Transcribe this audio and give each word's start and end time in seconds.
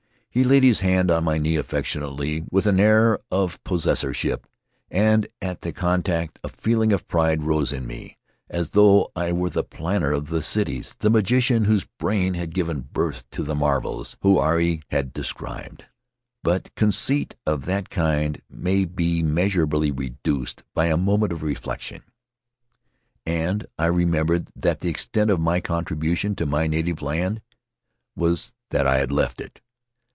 He 0.33 0.45
laid 0.45 0.63
his 0.63 0.79
hand 0.79 1.11
on 1.11 1.25
my 1.25 1.37
knee 1.37 1.57
affectionately, 1.57 2.45
with 2.49 2.65
an 2.65 2.79
air 2.79 3.19
of 3.29 3.61
possessorship; 3.65 4.47
and 4.89 5.27
at 5.41 5.59
the 5.59 5.73
contact 5.73 6.39
a 6.41 6.47
feeling 6.47 6.93
of 6.93 7.05
pride 7.09 7.43
rose 7.43 7.73
in 7.73 7.85
me, 7.85 8.17
as 8.49 8.69
though 8.69 9.11
I 9.13 9.33
were 9.33 9.49
the 9.49 9.61
planner 9.65 10.13
of 10.13 10.27
the 10.29 10.41
cities, 10.41 10.95
the 10.99 11.09
magician 11.09 11.65
whose 11.65 11.83
brain 11.99 12.35
had 12.35 12.53
given 12.53 12.79
birth 12.93 13.29
to 13.31 13.43
the 13.43 13.55
marvels 13.55 14.15
Huirai 14.23 14.81
had 14.87 15.11
described. 15.11 15.83
But 16.45 16.73
conceit 16.75 17.35
of 17.45 17.65
that 17.65 17.89
kind 17.89 18.41
may 18.49 18.85
be 18.85 19.21
measurably 19.21 19.91
reduced 19.91 20.63
by 20.73 20.85
a 20.85 20.95
moment 20.95 21.33
of 21.33 21.43
reflection, 21.43 22.03
and 23.25 23.65
I 23.77 23.87
remembered 23.87 24.47
that 24.55 24.79
the 24.79 24.87
extent 24.89 25.29
of 25.29 25.41
my 25.41 25.59
contribution 25.59 26.35
to 26.37 26.45
my 26.45 26.67
native 26.67 27.01
land 27.01 27.41
was 28.15 28.53
that 28.69 28.87
I 28.87 28.99
had 28.99 29.11
left 29.11 29.41
it. 29.41 29.59